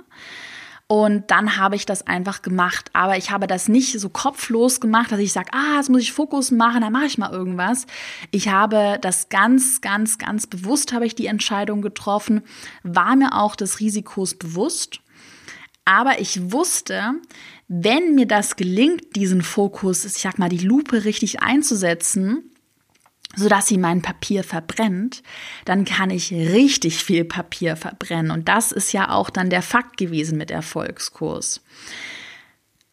Und 0.88 1.33
dann 1.33 1.57
habe 1.57 1.75
ich 1.75 1.85
das 1.85 2.07
einfach 2.07 2.43
gemacht. 2.43 2.90
Aber 2.93 3.16
ich 3.16 3.33
habe 3.33 3.49
das 3.49 3.69
nicht 3.69 3.99
so 3.99 4.09
kopflos 4.09 4.81
gemacht, 4.81 5.11
dass 5.11 5.19
ich 5.19 5.33
sage, 5.33 5.50
ah, 5.52 5.76
jetzt 5.78 5.90
muss 5.90 6.02
ich 6.02 6.12
Fokus 6.12 6.52
machen, 6.52 6.83
dann 6.83 6.93
mache 6.93 7.07
ich 7.07 7.19
mal 7.19 7.33
irgendwas. 7.33 7.87
Ich 8.31 8.49
habe 8.49 8.99
das 9.00 9.28
ganz, 9.28 9.81
ganz, 9.81 10.19
ganz 10.19 10.47
bewusst 10.47 10.93
habe 10.93 11.07
ich 11.07 11.16
die 11.16 11.26
Entscheidung 11.26 11.83
getroffen, 11.83 12.43
war 12.85 13.16
mir 13.16 13.35
auch 13.35 13.57
des 13.57 13.81
Risikos 13.81 14.35
bewusst. 14.35 15.00
Aber 15.85 16.21
ich 16.21 16.52
wusste, 16.52 17.14
wenn 17.66 18.14
mir 18.14 18.26
das 18.26 18.55
gelingt, 18.55 19.16
diesen 19.16 19.43
Fokus, 19.43 20.05
ich 20.05 20.23
sag 20.23 20.38
mal, 20.38 20.49
die 20.49 20.59
Lupe 20.59 21.05
richtig 21.05 21.43
einzusetzen, 21.43 22.52
sodass 23.37 23.69
sie 23.69 23.78
mein 23.78 24.02
Papier 24.02 24.43
verbrennt, 24.43 25.23
dann 25.64 25.85
kann 25.85 26.11
ich 26.11 26.33
richtig 26.33 27.05
viel 27.05 27.25
Papier 27.25 27.76
verbrennen. 27.76 28.31
Und 28.33 28.49
das 28.49 28.73
ist 28.73 28.93
ja 28.93 29.11
auch 29.11 29.31
dann 29.31 29.50
der 29.50 29.62
Fakt 29.62 29.99
gewesen 29.99 30.38
mit 30.38 30.50
Erfolgskurs. 30.50 31.62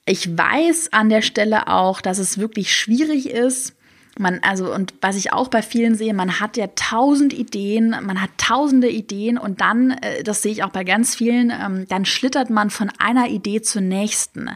Ich 0.05 0.37
weiß 0.37 0.89
an 0.91 1.09
der 1.09 1.21
Stelle 1.21 1.67
auch, 1.67 2.01
dass 2.01 2.19
es 2.19 2.37
wirklich 2.37 2.75
schwierig 2.75 3.29
ist. 3.29 3.73
Man, 4.19 4.41
also, 4.43 4.71
und 4.71 4.93
was 5.01 5.15
ich 5.15 5.33
auch 5.33 5.47
bei 5.47 5.63
vielen 5.63 5.95
sehe, 5.95 6.13
man 6.13 6.39
hat 6.39 6.55
ja 6.55 6.67
tausend 6.75 7.33
Ideen, 7.33 7.95
man 8.03 8.21
hat 8.21 8.29
tausende 8.37 8.87
Ideen 8.87 9.39
und 9.39 9.59
dann, 9.59 9.91
äh, 9.91 10.21
das 10.21 10.43
sehe 10.43 10.51
ich 10.51 10.63
auch 10.63 10.69
bei 10.69 10.83
ganz 10.83 11.15
vielen, 11.15 11.49
ähm, 11.51 11.87
dann 11.87 12.05
schlittert 12.05 12.51
man 12.51 12.69
von 12.69 12.91
einer 12.99 13.29
Idee 13.29 13.63
zur 13.63 13.81
nächsten. 13.81 14.51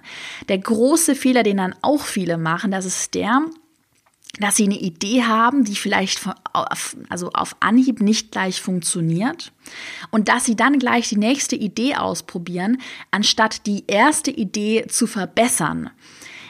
Der 0.47 0.59
große 0.59 1.15
Fehler, 1.15 1.41
den 1.41 1.57
dann 1.57 1.75
auch 1.81 2.03
viele 2.03 2.37
machen, 2.37 2.69
das 2.69 2.85
ist 2.85 3.15
der, 3.15 3.41
dass 4.39 4.55
sie 4.55 4.65
eine 4.65 4.79
Idee 4.79 5.23
haben, 5.23 5.63
die 5.63 5.75
vielleicht 5.75 6.21
auf, 6.53 6.95
also 7.09 7.29
auf 7.31 7.55
Anhieb 7.59 8.01
nicht 8.01 8.31
gleich 8.31 8.61
funktioniert 8.61 9.51
und 10.11 10.27
dass 10.27 10.45
sie 10.45 10.55
dann 10.55 10.79
gleich 10.79 11.09
die 11.09 11.17
nächste 11.17 11.55
Idee 11.55 11.95
ausprobieren, 11.95 12.79
anstatt 13.11 13.65
die 13.65 13.85
erste 13.87 14.31
Idee 14.31 14.85
zu 14.87 15.07
verbessern. 15.07 15.89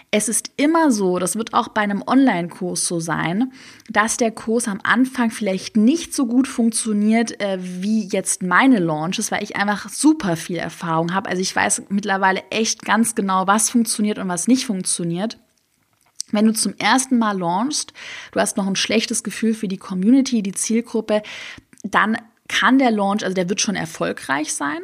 Es 0.09 0.29
ist 0.29 0.51
immer 0.55 0.89
so, 0.89 1.19
das 1.19 1.35
wird 1.35 1.53
auch 1.53 1.67
bei 1.67 1.81
einem 1.81 2.01
Online-Kurs 2.05 2.87
so 2.87 3.01
sein, 3.01 3.51
dass 3.89 4.15
der 4.15 4.31
Kurs 4.31 4.69
am 4.69 4.79
Anfang 4.81 5.31
vielleicht 5.31 5.75
nicht 5.75 6.13
so 6.13 6.27
gut 6.27 6.47
funktioniert 6.47 7.41
äh, 7.41 7.57
wie 7.59 8.07
jetzt 8.07 8.41
meine 8.41 8.79
Launches, 8.79 9.31
weil 9.33 9.43
ich 9.43 9.57
einfach 9.57 9.89
super 9.89 10.37
viel 10.37 10.55
Erfahrung 10.55 11.13
habe. 11.13 11.29
Also 11.29 11.41
ich 11.41 11.53
weiß 11.53 11.83
mittlerweile 11.89 12.41
echt 12.51 12.83
ganz 12.83 13.15
genau, 13.15 13.47
was 13.47 13.69
funktioniert 13.69 14.17
und 14.17 14.29
was 14.29 14.47
nicht 14.47 14.65
funktioniert. 14.65 15.39
Wenn 16.31 16.45
du 16.45 16.53
zum 16.53 16.75
ersten 16.77 17.17
Mal 17.17 17.37
launchst, 17.37 17.93
du 18.31 18.39
hast 18.39 18.57
noch 18.57 18.67
ein 18.67 18.75
schlechtes 18.75 19.23
Gefühl 19.23 19.53
für 19.53 19.67
die 19.67 19.77
Community, 19.77 20.41
die 20.41 20.53
Zielgruppe, 20.53 21.23
dann 21.83 22.17
kann 22.47 22.79
der 22.79 22.91
Launch, 22.91 23.23
also 23.23 23.33
der 23.33 23.49
wird 23.49 23.61
schon 23.61 23.75
erfolgreich 23.75 24.53
sein, 24.53 24.79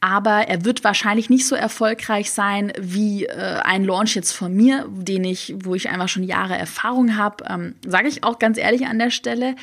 aber 0.00 0.48
er 0.48 0.64
wird 0.64 0.82
wahrscheinlich 0.84 1.28
nicht 1.28 1.46
so 1.46 1.54
erfolgreich 1.54 2.30
sein 2.30 2.72
wie 2.80 3.26
äh, 3.26 3.60
ein 3.62 3.84
Launch 3.84 4.14
jetzt 4.14 4.32
von 4.32 4.54
mir, 4.54 4.86
den 4.90 5.24
ich, 5.24 5.54
wo 5.58 5.74
ich 5.74 5.90
einfach 5.90 6.08
schon 6.08 6.22
Jahre 6.22 6.56
Erfahrung 6.56 7.16
habe, 7.16 7.44
ähm, 7.48 7.74
sage 7.86 8.08
ich 8.08 8.24
auch 8.24 8.38
ganz 8.38 8.58
ehrlich 8.58 8.86
an 8.86 8.98
der 8.98 9.10
Stelle. 9.10 9.56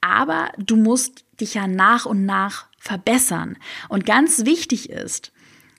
Aber 0.00 0.50
du 0.58 0.76
musst 0.76 1.24
dich 1.40 1.54
ja 1.54 1.66
nach 1.66 2.04
und 2.04 2.26
nach 2.26 2.66
verbessern. 2.78 3.56
Und 3.88 4.04
ganz 4.04 4.44
wichtig 4.44 4.90
ist, 4.90 5.32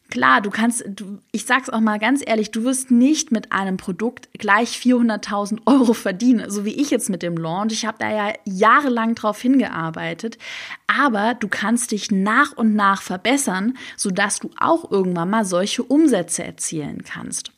Klar, 0.10 0.42
du 0.42 0.50
kannst, 0.50 0.84
du, 0.88 1.20
ich 1.32 1.46
sag's 1.46 1.70
auch 1.70 1.82
mal 1.82 2.00
ganz 2.00 2.24
ehrlich, 2.26 2.50
du 2.50 2.64
wirst 2.64 2.90
nicht 2.90 3.32
mit 3.32 3.52
einem 3.52 3.78
Produkt 3.78 4.28
gleich 4.34 4.72
400.000 4.72 5.60
Euro 5.68 5.94
verdienen, 5.94 6.50
so 6.50 6.66
wie 6.66 6.74
ich 6.74 6.90
jetzt 6.90 7.12
mit 7.12 7.22
dem 7.22 7.38
Launch. 7.38 7.74
Ich 7.74 7.86
habe 7.86 7.98
da 8.00 8.12
ja 8.12 8.34
jahrelang 8.44 9.14
drauf 9.14 9.40
hingearbeitet, 9.40 10.40
aber 10.88 11.36
du 11.36 11.48
kannst 11.48 11.92
dich 11.92 12.10
nach 12.10 12.54
und 12.54 12.74
nach 12.74 13.04
verbessern, 13.04 13.78
sodass 13.98 14.40
du 14.40 14.50
auch 14.60 14.90
irgendwann 14.90 15.30
mal 15.30 15.46
solche 15.46 15.84
Umsätze 15.84 16.44
erzielen 16.44 17.04
kannst. 17.04 17.52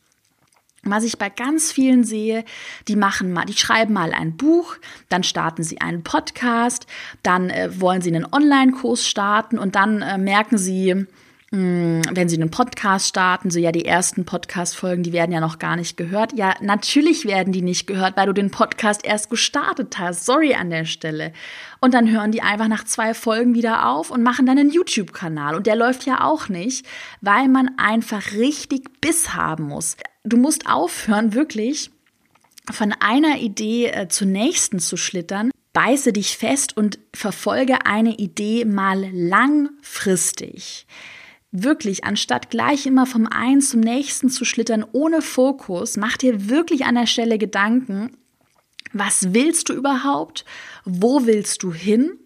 Was 0.84 1.04
ich 1.04 1.16
bei 1.16 1.30
ganz 1.30 1.72
vielen 1.72 2.04
sehe, 2.04 2.44
die 2.88 2.96
machen 2.96 3.32
mal, 3.32 3.46
die 3.46 3.56
schreiben 3.56 3.94
mal 3.94 4.12
ein 4.12 4.36
Buch, 4.36 4.76
dann 5.08 5.22
starten 5.22 5.62
sie 5.62 5.80
einen 5.80 6.02
Podcast, 6.02 6.86
dann 7.22 7.48
äh, 7.48 7.80
wollen 7.80 8.02
sie 8.02 8.14
einen 8.14 8.26
Online-Kurs 8.30 9.06
starten 9.06 9.58
und 9.58 9.76
dann 9.76 10.02
äh, 10.02 10.18
merken 10.18 10.58
sie, 10.58 11.06
wenn 11.54 12.30
Sie 12.30 12.36
einen 12.36 12.50
Podcast 12.50 13.08
starten, 13.08 13.50
so 13.50 13.58
ja, 13.58 13.72
die 13.72 13.84
ersten 13.84 14.24
Podcast-Folgen, 14.24 15.02
die 15.02 15.12
werden 15.12 15.32
ja 15.32 15.40
noch 15.40 15.58
gar 15.58 15.76
nicht 15.76 15.98
gehört. 15.98 16.32
Ja, 16.32 16.54
natürlich 16.62 17.26
werden 17.26 17.52
die 17.52 17.60
nicht 17.60 17.86
gehört, 17.86 18.16
weil 18.16 18.24
du 18.24 18.32
den 18.32 18.50
Podcast 18.50 19.04
erst 19.04 19.28
gestartet 19.28 19.98
hast. 19.98 20.24
Sorry 20.24 20.54
an 20.54 20.70
der 20.70 20.86
Stelle. 20.86 21.34
Und 21.82 21.92
dann 21.92 22.10
hören 22.10 22.32
die 22.32 22.40
einfach 22.40 22.68
nach 22.68 22.84
zwei 22.84 23.12
Folgen 23.12 23.54
wieder 23.54 23.90
auf 23.90 24.10
und 24.10 24.22
machen 24.22 24.46
dann 24.46 24.58
einen 24.58 24.70
YouTube-Kanal. 24.70 25.54
Und 25.54 25.66
der 25.66 25.76
läuft 25.76 26.06
ja 26.06 26.24
auch 26.24 26.48
nicht, 26.48 26.86
weil 27.20 27.48
man 27.48 27.72
einfach 27.76 28.32
richtig 28.32 29.02
Biss 29.02 29.34
haben 29.34 29.64
muss. 29.64 29.98
Du 30.24 30.38
musst 30.38 30.66
aufhören, 30.66 31.34
wirklich 31.34 31.90
von 32.70 32.94
einer 32.98 33.40
Idee 33.40 33.88
äh, 33.88 34.08
zur 34.08 34.26
nächsten 34.26 34.78
zu 34.78 34.96
schlittern. 34.96 35.50
Beiße 35.74 36.14
dich 36.14 36.38
fest 36.38 36.78
und 36.78 36.98
verfolge 37.12 37.84
eine 37.84 38.14
Idee 38.14 38.64
mal 38.64 39.10
langfristig 39.12 40.86
wirklich, 41.52 42.04
anstatt 42.04 42.50
gleich 42.50 42.86
immer 42.86 43.06
vom 43.06 43.26
einen 43.26 43.60
zum 43.60 43.80
nächsten 43.80 44.30
zu 44.30 44.44
schlittern 44.44 44.84
ohne 44.92 45.22
Fokus, 45.22 45.96
mach 45.96 46.16
dir 46.16 46.48
wirklich 46.48 46.86
an 46.86 46.96
der 46.96 47.06
Stelle 47.06 47.38
Gedanken, 47.38 48.16
was 48.92 49.32
willst 49.32 49.68
du 49.68 49.74
überhaupt? 49.74 50.44
Wo 50.84 51.26
willst 51.26 51.62
du 51.62 51.72
hin? 51.72 52.18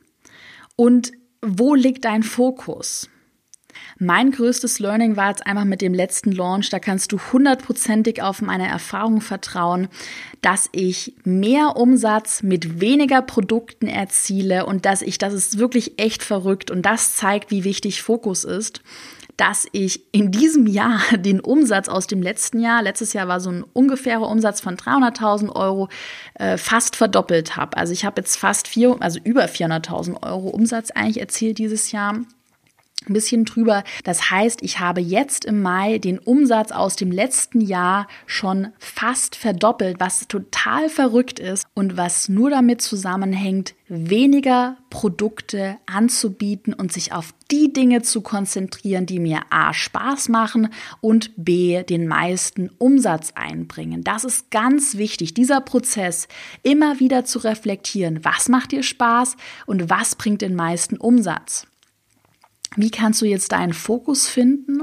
Und 0.76 1.12
wo 1.42 1.74
liegt 1.74 2.04
dein 2.04 2.22
Fokus? 2.22 3.08
Mein 3.98 4.30
größtes 4.30 4.78
Learning 4.78 5.16
war 5.16 5.30
jetzt 5.30 5.46
einfach 5.46 5.64
mit 5.64 5.80
dem 5.80 5.94
letzten 5.94 6.32
Launch. 6.32 6.70
Da 6.70 6.78
kannst 6.78 7.12
du 7.12 7.18
hundertprozentig 7.32 8.22
auf 8.22 8.42
meine 8.42 8.68
Erfahrung 8.68 9.20
vertrauen, 9.20 9.88
dass 10.42 10.68
ich 10.72 11.14
mehr 11.24 11.76
Umsatz 11.76 12.42
mit 12.42 12.80
weniger 12.80 13.22
Produkten 13.22 13.86
erziele 13.86 14.66
und 14.66 14.84
dass 14.84 15.02
ich, 15.02 15.18
das 15.18 15.32
ist 15.32 15.58
wirklich 15.58 15.98
echt 15.98 16.22
verrückt 16.22 16.70
und 16.70 16.82
das 16.82 17.16
zeigt, 17.16 17.50
wie 17.50 17.64
wichtig 17.64 18.02
Fokus 18.02 18.44
ist 18.44 18.82
dass 19.36 19.66
ich 19.72 20.02
in 20.12 20.30
diesem 20.30 20.66
Jahr 20.66 21.00
den 21.16 21.40
Umsatz 21.40 21.88
aus 21.88 22.06
dem 22.06 22.22
letzten 22.22 22.60
Jahr, 22.60 22.82
letztes 22.82 23.12
Jahr 23.12 23.28
war 23.28 23.40
so 23.40 23.50
ein 23.50 23.64
ungefährer 23.72 24.28
Umsatz 24.28 24.60
von 24.60 24.76
300.000 24.76 25.54
Euro, 25.54 25.88
äh, 26.34 26.56
fast 26.56 26.96
verdoppelt 26.96 27.56
habe. 27.56 27.76
Also 27.76 27.92
ich 27.92 28.04
habe 28.04 28.20
jetzt 28.20 28.36
fast 28.36 28.68
vier, 28.68 28.96
also 29.00 29.20
über 29.22 29.44
400.000 29.44 30.22
Euro 30.22 30.48
Umsatz 30.48 30.90
eigentlich 30.90 31.20
erzielt 31.20 31.58
dieses 31.58 31.92
Jahr 31.92 32.20
ein 33.08 33.12
bisschen 33.12 33.44
drüber. 33.44 33.84
Das 34.04 34.30
heißt, 34.30 34.62
ich 34.62 34.80
habe 34.80 35.00
jetzt 35.00 35.44
im 35.44 35.62
Mai 35.62 35.98
den 35.98 36.18
Umsatz 36.18 36.72
aus 36.72 36.96
dem 36.96 37.10
letzten 37.10 37.60
Jahr 37.60 38.08
schon 38.26 38.68
fast 38.78 39.36
verdoppelt, 39.36 40.00
was 40.00 40.26
total 40.28 40.88
verrückt 40.88 41.38
ist 41.38 41.66
und 41.74 41.96
was 41.96 42.28
nur 42.28 42.50
damit 42.50 42.82
zusammenhängt, 42.82 43.74
weniger 43.88 44.76
Produkte 44.90 45.76
anzubieten 45.86 46.72
und 46.72 46.92
sich 46.92 47.12
auf 47.12 47.32
die 47.52 47.72
Dinge 47.72 48.02
zu 48.02 48.22
konzentrieren, 48.22 49.06
die 49.06 49.20
mir 49.20 49.42
A 49.50 49.72
Spaß 49.72 50.28
machen 50.28 50.70
und 51.00 51.30
B 51.36 51.84
den 51.84 52.08
meisten 52.08 52.70
Umsatz 52.78 53.32
einbringen. 53.36 54.02
Das 54.02 54.24
ist 54.24 54.50
ganz 54.50 54.96
wichtig, 54.96 55.34
dieser 55.34 55.60
Prozess 55.60 56.26
immer 56.64 56.98
wieder 56.98 57.24
zu 57.24 57.38
reflektieren, 57.38 58.24
was 58.24 58.48
macht 58.48 58.72
dir 58.72 58.82
Spaß 58.82 59.36
und 59.66 59.88
was 59.88 60.16
bringt 60.16 60.42
den 60.42 60.56
meisten 60.56 60.96
Umsatz. 60.96 61.68
Wie 62.76 62.90
kannst 62.90 63.22
du 63.22 63.26
jetzt 63.26 63.52
deinen 63.52 63.72
Fokus 63.72 64.28
finden? 64.28 64.82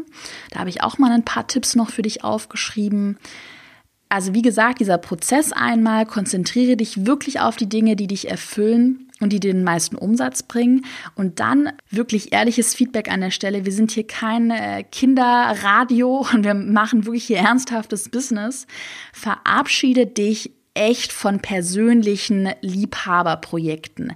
Da 0.51 0.59
habe 0.59 0.69
ich 0.69 0.81
auch 0.81 0.97
mal 0.97 1.11
ein 1.11 1.25
paar 1.25 1.47
Tipps 1.47 1.75
noch 1.75 1.89
für 1.89 2.01
dich 2.01 2.23
aufgeschrieben. 2.23 3.17
Also 4.09 4.35
wie 4.35 4.43
gesagt, 4.43 4.79
dieser 4.79 4.99
Prozess 4.99 5.51
einmal, 5.51 6.05
konzentriere 6.05 6.77
dich 6.77 7.07
wirklich 7.07 7.39
auf 7.39 7.55
die 7.55 7.67
Dinge, 7.67 7.95
die 7.95 8.05
dich 8.05 8.29
erfüllen 8.29 9.07
und 9.19 9.31
die 9.33 9.39
den 9.39 9.63
meisten 9.63 9.95
Umsatz 9.95 10.43
bringen. 10.43 10.85
Und 11.15 11.39
dann 11.39 11.71
wirklich 11.89 12.31
ehrliches 12.31 12.75
Feedback 12.75 13.09
an 13.09 13.21
der 13.21 13.31
Stelle. 13.31 13.65
Wir 13.65 13.71
sind 13.71 13.89
hier 13.89 14.05
kein 14.05 14.51
äh, 14.51 14.83
Kinderradio 14.83 16.27
und 16.33 16.43
wir 16.43 16.53
machen 16.53 17.05
wirklich 17.05 17.25
hier 17.25 17.39
ernsthaftes 17.39 18.09
Business. 18.09 18.67
Verabschiede 19.13 20.05
dich 20.05 20.51
echt 20.75 21.11
von 21.11 21.39
persönlichen 21.39 22.49
Liebhaberprojekten 22.61 24.13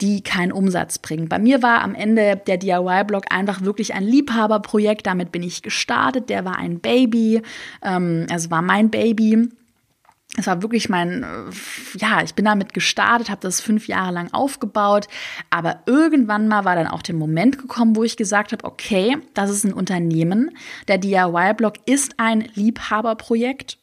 die 0.00 0.22
keinen 0.22 0.52
Umsatz 0.52 0.98
bringen. 0.98 1.28
Bei 1.28 1.38
mir 1.38 1.62
war 1.62 1.82
am 1.82 1.94
Ende 1.94 2.40
der 2.46 2.56
DIY-Blog 2.56 3.26
einfach 3.30 3.62
wirklich 3.62 3.94
ein 3.94 4.04
Liebhaberprojekt. 4.04 5.06
Damit 5.06 5.32
bin 5.32 5.42
ich 5.42 5.62
gestartet. 5.62 6.28
Der 6.30 6.44
war 6.44 6.56
ein 6.56 6.80
Baby, 6.80 7.42
ähm, 7.82 8.26
also 8.30 8.50
war 8.50 8.62
mein 8.62 8.90
Baby. 8.90 9.48
Es 10.36 10.48
war 10.48 10.62
wirklich 10.62 10.88
mein, 10.88 11.22
äh, 11.22 11.98
ja, 11.98 12.22
ich 12.22 12.34
bin 12.34 12.44
damit 12.44 12.74
gestartet, 12.74 13.30
habe 13.30 13.40
das 13.40 13.60
fünf 13.60 13.86
Jahre 13.86 14.12
lang 14.12 14.32
aufgebaut, 14.32 15.06
aber 15.50 15.82
irgendwann 15.86 16.48
mal 16.48 16.64
war 16.64 16.74
dann 16.74 16.88
auch 16.88 17.02
der 17.02 17.14
Moment 17.14 17.58
gekommen, 17.58 17.94
wo 17.94 18.02
ich 18.02 18.16
gesagt 18.16 18.50
habe, 18.50 18.64
okay, 18.64 19.16
das 19.34 19.50
ist 19.50 19.64
ein 19.64 19.72
Unternehmen, 19.72 20.50
der 20.88 20.98
DIY-Blog 20.98 21.74
ist 21.86 22.14
ein 22.18 22.48
Liebhaberprojekt 22.54 23.78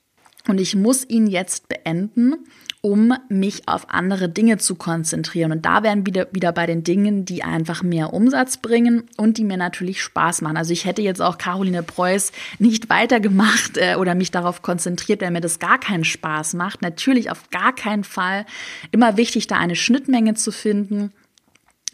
und 0.52 0.60
ich 0.60 0.76
muss 0.76 1.10
ihn 1.10 1.26
jetzt 1.26 1.70
beenden 1.70 2.36
um 2.82 3.14
mich 3.30 3.68
auf 3.68 3.90
andere 3.90 4.28
Dinge 4.28 4.58
zu 4.58 4.74
konzentrieren. 4.74 5.52
Und 5.52 5.66
da 5.66 5.84
wären 5.84 6.08
wieder, 6.08 6.28
wieder 6.32 6.52
bei 6.52 6.66
den 6.66 6.84
Dingen, 6.84 7.26
die 7.26 7.44
einfach 7.44 7.84
mehr 7.84 8.12
Umsatz 8.12 8.58
bringen 8.58 9.04
und 9.18 9.38
die 9.38 9.44
mir 9.44 9.58
natürlich 9.58 10.02
Spaß 10.02 10.42
machen. 10.42 10.58
Also 10.58 10.74
ich 10.74 10.86
hätte 10.86 11.04
jetzt 11.04 11.22
auch 11.22 11.38
Caroline 11.38 11.84
Preuß 11.84 12.32
nicht 12.58 12.90
weitergemacht 12.90 13.78
äh, 13.78 13.96
oder 13.96 14.16
mich 14.16 14.32
darauf 14.32 14.64
konzentriert, 14.64 15.22
wenn 15.22 15.34
mir 15.34 15.42
das 15.42 15.60
gar 15.60 15.80
keinen 15.80 16.04
Spaß 16.04 16.56
macht. 16.56 16.82
Natürlich 16.82 17.30
auf 17.30 17.52
gar 17.52 17.74
keinen 17.74 18.04
Fall. 18.04 18.46
Immer 18.92 19.16
wichtig, 19.16 19.46
da 19.46 19.58
eine 19.58 19.76
Schnittmenge 19.76 20.34
zu 20.34 20.52
finden. 20.52 21.12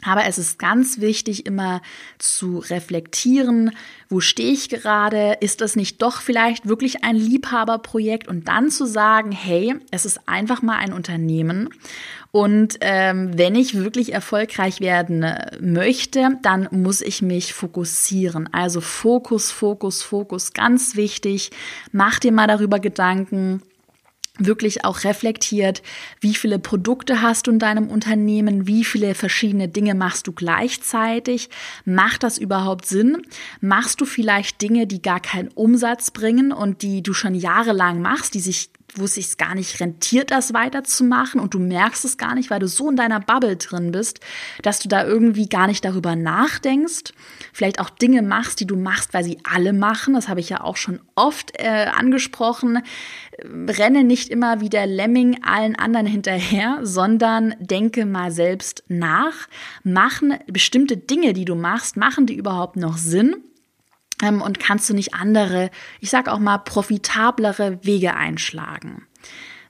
Aber 0.04 0.26
es 0.26 0.38
ist 0.38 0.60
ganz 0.60 1.02
wichtig, 1.02 1.48
immer 1.48 1.82
zu 2.20 2.60
reflektieren, 2.60 3.72
wo 4.10 4.20
stehe 4.20 4.54
ich 4.54 4.70
gerade? 4.70 5.38
Ist 5.42 5.60
das 5.60 5.76
nicht 5.76 6.04
doch 6.04 6.22
vielleicht 6.22 6.68
wirklich 6.68 7.04
ein 7.04 7.16
Liebhaberprojekt? 7.16 8.28
Und 8.28 8.48
dann 8.48 8.70
zu 8.70 8.86
sagen, 8.86 9.32
hey, 9.32 9.76
es 9.90 10.06
ist 10.06 10.28
einfach 10.28 10.62
mal 10.62 10.78
ein 10.78 10.94
Unternehmen. 10.94 11.70
Und 12.32 12.78
ähm, 12.82 13.36
wenn 13.38 13.56
ich 13.56 13.74
wirklich 13.74 14.14
erfolgreich 14.14 14.82
werden 14.82 15.26
möchte, 15.60 16.38
dann 16.44 16.68
muss 16.70 17.02
ich 17.02 17.24
mich 17.24 17.54
fokussieren. 17.54 18.54
Also 18.54 18.82
Fokus, 18.82 19.52
Fokus, 19.52 20.04
Fokus, 20.04 20.54
ganz 20.54 20.96
wichtig. 20.96 21.50
Mach 21.92 22.20
dir 22.20 22.32
mal 22.32 22.48
darüber 22.48 22.80
Gedanken 22.80 23.64
wirklich 24.40 24.86
auch 24.86 25.04
reflektiert, 25.04 25.82
wie 26.20 26.36
viele 26.36 26.60
Produkte 26.60 27.22
hast 27.22 27.48
du 27.48 27.52
in 27.52 27.60
deinem 27.60 27.90
Unternehmen, 27.90 28.68
wie 28.68 28.84
viele 28.84 29.16
verschiedene 29.16 29.68
Dinge 29.68 29.96
machst 29.96 30.28
du 30.28 30.32
gleichzeitig, 30.32 31.50
macht 31.86 32.24
das 32.24 32.38
überhaupt 32.38 32.86
Sinn? 32.86 33.22
Machst 33.62 34.02
du 34.02 34.06
vielleicht 34.06 34.62
Dinge, 34.62 34.88
die 34.88 35.02
gar 35.02 35.20
keinen 35.20 35.50
Umsatz 35.50 36.12
bringen 36.12 36.52
und 36.52 36.82
die 36.82 37.02
du 37.04 37.14
schon 37.14 37.36
jahrelang 37.36 38.02
machst, 38.02 38.34
die 38.34 38.40
sich 38.40 38.70
wo 38.96 39.06
es 39.06 39.16
sich 39.16 39.38
gar 39.38 39.56
nicht 39.56 39.80
rentiert, 39.80 40.32
das 40.32 40.54
weiterzumachen 40.54 41.40
und 41.40 41.54
du 41.54 41.60
merkst 41.60 42.06
es 42.06 42.18
gar 42.18 42.36
nicht, 42.36 42.50
weil 42.50 42.60
du 42.60 42.68
so 42.68 42.90
in 42.90 42.96
deiner 42.96 43.20
Bubble 43.20 43.58
drin 43.58 43.92
bist, 43.92 44.20
dass 44.64 44.80
du 44.80 44.90
da 44.90 45.06
irgendwie 45.06 45.48
gar 45.48 45.68
nicht 45.68 45.84
darüber 45.84 46.16
nachdenkst. 46.16 47.14
Vielleicht 47.58 47.80
auch 47.80 47.90
Dinge 47.90 48.22
machst, 48.22 48.60
die 48.60 48.68
du 48.68 48.76
machst, 48.76 49.16
weil 49.16 49.24
sie 49.24 49.40
alle 49.44 49.74
machen. 49.74 50.14
Das 50.14 50.30
habe 50.30 50.40
ich 50.40 50.50
ja 50.50 50.62
auch 50.62 50.78
schon 50.78 51.00
oft 51.16 51.54
äh, 51.56 51.88
angesprochen. 51.92 52.84
Renne 53.44 54.04
nicht 54.04 54.30
immer 54.30 54.62
wie 54.62 54.70
der 54.70 54.86
Lemming 54.86 55.44
allen 55.44 55.76
anderen 55.76 56.06
hinterher, 56.06 56.78
sondern 56.84 57.56
denke 57.60 58.06
mal 58.06 58.32
selbst 58.32 58.84
nach. 58.90 59.48
Machen 59.84 60.36
bestimmte 60.46 60.98
Dinge, 60.98 61.34
die 61.34 61.46
du 61.46 61.56
machst, 61.56 61.98
machen 61.98 62.28
die 62.28 62.36
überhaupt 62.36 62.76
noch 62.76 62.98
Sinn? 62.98 63.38
ähm, 64.22 64.44
und 64.44 64.60
kannst 64.60 64.88
du 64.90 64.94
nicht 64.94 65.16
andere, 65.16 65.72
ich 66.00 66.12
sag 66.12 66.28
auch 66.30 66.40
mal, 66.40 66.60
profitablere 66.60 67.84
Wege 67.84 68.16
einschlagen. 68.16 69.08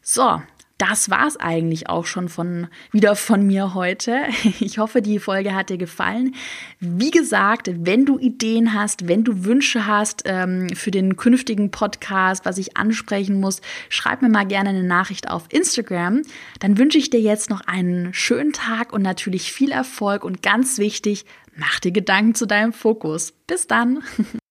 So, 0.02 0.42
das 0.78 1.10
war's 1.10 1.38
eigentlich 1.38 1.90
auch 1.90 2.06
schon 2.06 2.30
von 2.30 2.68
wieder 2.92 3.16
von 3.16 3.46
mir 3.46 3.74
heute. 3.74 4.24
Ich 4.60 4.80
hoffe, 4.80 5.02
die 5.02 5.20
Folge 5.20 5.54
hat 5.54 5.70
dir 5.70 5.78
gefallen. 5.78 6.34
Wie 6.80 7.12
gesagt, 7.12 7.70
wenn 7.74 8.06
du 8.06 8.18
Ideen 8.18 8.74
hast, 8.74 9.08
wenn 9.08 9.24
du 9.24 9.46
Wünsche 9.46 9.86
hast 9.86 10.24
ähm, 10.26 10.70
für 10.70 10.92
den 10.92 11.16
künftigen 11.16 11.70
Podcast, 11.70 12.46
was 12.46 12.58
ich 12.58 12.76
ansprechen 12.76 13.40
muss, 13.40 13.62
schreib 13.90 14.22
mir 14.22 14.30
mal 14.30 14.46
gerne 14.46 14.70
eine 14.70 14.84
Nachricht 14.84 15.30
auf 15.30 15.46
Instagram. 15.50 16.24
Dann 16.60 16.78
wünsche 16.78 16.98
ich 16.98 17.10
dir 17.10 17.22
jetzt 17.22 17.50
noch 17.50 17.62
einen 17.62 18.14
schönen 18.14 18.54
Tag 18.54 18.94
und 18.94 19.02
natürlich 19.02 19.52
viel 19.52 19.72
Erfolg 19.72 20.24
und 20.24 20.42
ganz 20.42 20.80
wichtig, 20.80 21.26
mach 21.56 21.80
dir 21.80 21.92
Gedanken 21.92 22.36
zu 22.36 22.46
deinem 22.46 22.74
Fokus. 22.74 23.34
Bis 23.48 23.68
dann. 23.68 24.04